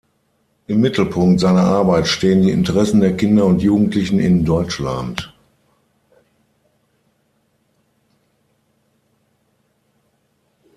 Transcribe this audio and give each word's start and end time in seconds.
Im 0.65 0.81
Mittelpunkt 0.81 1.39
seiner 1.39 1.61
Arbeit 1.61 2.07
stehen 2.07 2.41
die 2.41 2.49
Interessen 2.49 3.01
der 3.01 3.15
Kinder 3.15 3.45
und 3.45 3.61
Jugendlichen 3.61 4.17
in 4.19 4.45
Deutschland. 4.45 5.31